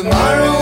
Tomorrow 0.00 0.59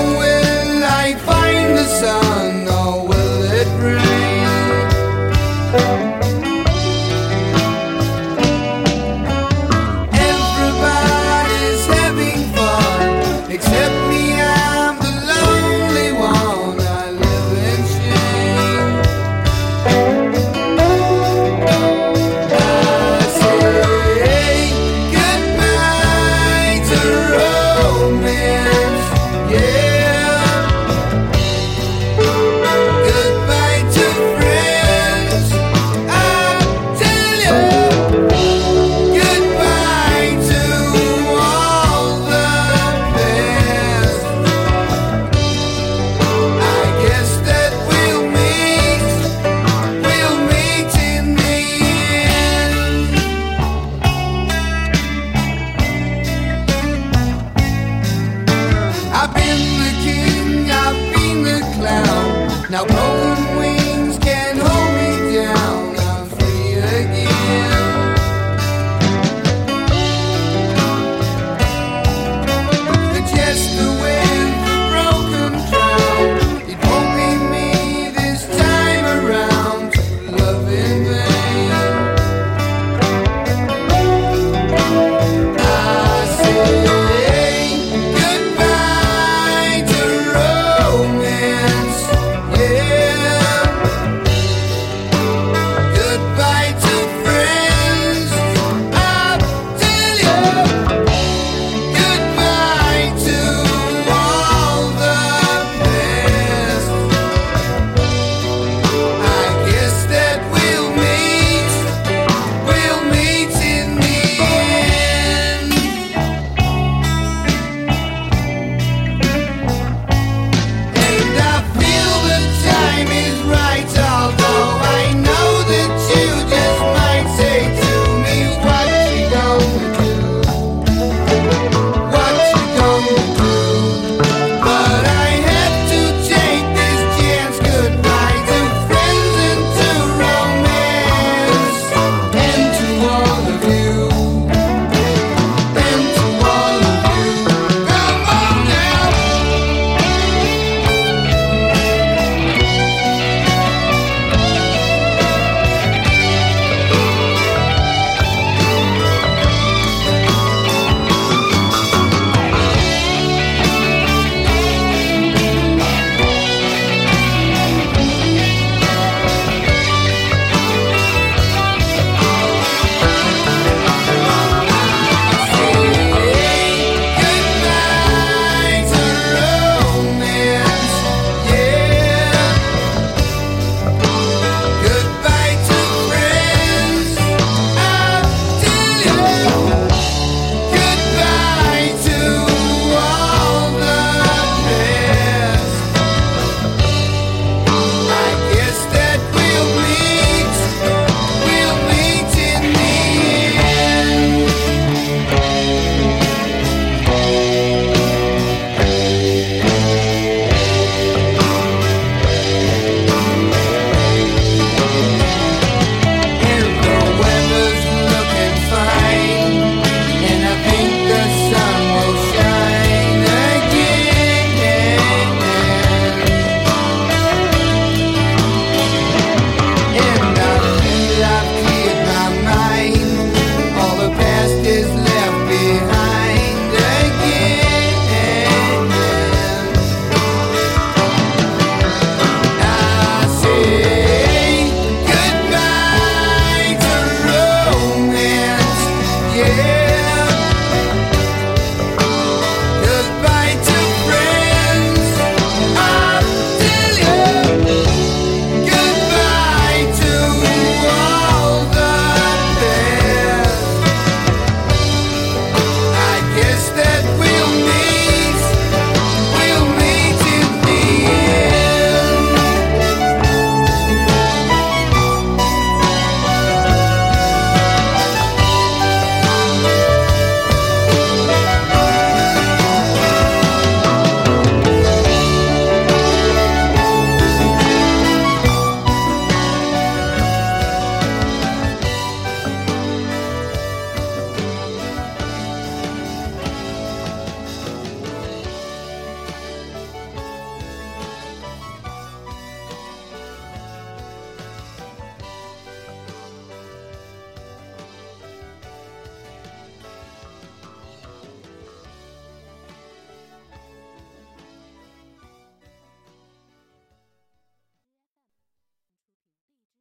the 59.88 59.94
king, 60.02 60.70
I've 60.70 60.96
been 61.14 61.42
the 61.44 61.60
clown. 61.74 62.70
Now 62.70 62.84
broken 62.84 63.57